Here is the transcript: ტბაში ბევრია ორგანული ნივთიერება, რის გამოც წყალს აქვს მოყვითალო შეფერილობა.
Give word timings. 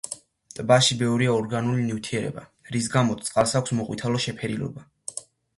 ტბაში 0.59 0.95
ბევრია 1.01 1.35
ორგანული 1.41 1.83
ნივთიერება, 1.89 2.45
რის 2.77 2.89
გამოც 2.97 3.21
წყალს 3.29 3.55
აქვს 3.61 3.77
მოყვითალო 3.81 4.23
შეფერილობა. 4.25 4.87